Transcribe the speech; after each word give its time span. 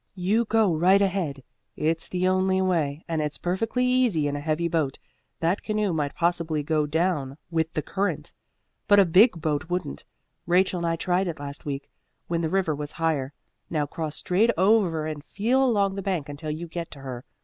"You 0.15 0.45
go 0.45 0.73
right 0.73 0.99
ahead. 0.99 1.43
It's 1.77 2.07
the 2.07 2.27
only 2.27 2.59
way, 2.59 3.05
and 3.07 3.21
it's 3.21 3.37
perfectly 3.37 3.85
easy 3.85 4.27
in 4.27 4.35
a 4.35 4.39
heavy 4.39 4.67
boat. 4.67 4.97
That 5.41 5.61
canoe 5.61 5.93
might 5.93 6.15
possibly 6.15 6.63
go 6.63 6.87
down 6.87 7.37
with 7.51 7.71
the 7.75 7.83
current, 7.83 8.33
but 8.87 8.97
a 8.97 9.05
big 9.05 9.39
boat 9.39 9.69
wouldn't. 9.69 10.03
Rachel 10.47 10.79
and 10.79 10.87
I 10.87 10.95
tried 10.95 11.27
it 11.27 11.39
last 11.39 11.65
week, 11.65 11.87
when 12.25 12.41
the 12.41 12.49
river 12.49 12.73
was 12.73 12.93
higher. 12.93 13.31
Now 13.69 13.85
cross 13.85 14.15
straight 14.15 14.49
over 14.57 15.05
and 15.05 15.23
feel 15.23 15.63
along 15.63 15.93
the 15.93 16.01
bank 16.01 16.29
until 16.29 16.49
you 16.49 16.65
get 16.67 16.89
to 16.89 17.01
her. 17.01 17.23